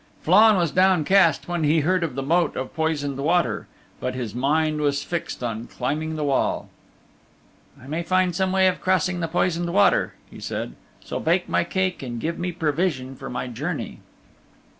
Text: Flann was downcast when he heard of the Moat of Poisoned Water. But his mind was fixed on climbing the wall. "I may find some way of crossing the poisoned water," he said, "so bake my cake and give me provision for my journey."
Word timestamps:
Flann 0.23 0.57
was 0.57 0.71
downcast 0.71 1.47
when 1.47 1.63
he 1.63 1.81
heard 1.81 2.03
of 2.03 2.15
the 2.15 2.23
Moat 2.23 2.55
of 2.55 2.73
Poisoned 2.73 3.17
Water. 3.19 3.67
But 3.99 4.15
his 4.15 4.33
mind 4.33 4.81
was 4.81 5.03
fixed 5.03 5.43
on 5.43 5.67
climbing 5.67 6.15
the 6.15 6.23
wall. 6.23 6.69
"I 7.79 7.85
may 7.85 8.01
find 8.01 8.35
some 8.35 8.51
way 8.51 8.65
of 8.67 8.81
crossing 8.81 9.19
the 9.19 9.27
poisoned 9.27 9.71
water," 9.71 10.15
he 10.27 10.39
said, 10.39 10.73
"so 11.03 11.19
bake 11.19 11.47
my 11.47 11.63
cake 11.63 12.01
and 12.01 12.19
give 12.19 12.39
me 12.39 12.51
provision 12.51 13.15
for 13.15 13.29
my 13.29 13.45
journey." 13.45 13.99